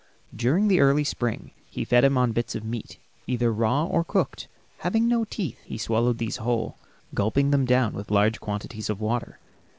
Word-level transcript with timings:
During 0.35 0.67
the 0.67 0.79
early 0.79 1.03
spring 1.03 1.51
he 1.67 1.85
fed 1.85 2.03
him 2.03 2.17
on 2.17 2.31
bits 2.31 2.55
of 2.55 2.63
meat, 2.63 2.97
either 3.27 3.53
raw 3.53 3.85
or 3.85 4.03
cooked. 4.03 4.47
Having 4.79 5.07
no 5.07 5.25
teeth, 5.25 5.59
he 5.63 5.77
swallowed 5.77 6.17
these 6.17 6.37
whole, 6.37 6.79
gulping 7.13 7.51
them 7.51 7.65
down 7.65 7.93
with 7.93 8.09
large 8.09 8.39
quantities 8.39 8.89
of 8.89 8.99
water. 8.99 9.37